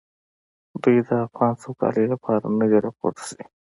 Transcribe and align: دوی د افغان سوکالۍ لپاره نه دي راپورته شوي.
دوی 0.83 0.97
د 1.07 1.09
افغان 1.25 1.53
سوکالۍ 1.63 2.05
لپاره 2.13 2.45
نه 2.59 2.65
دي 2.71 2.77
راپورته 2.85 3.21
شوي. 3.29 3.45